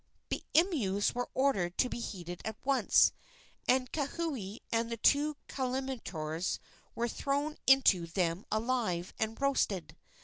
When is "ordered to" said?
1.35-1.87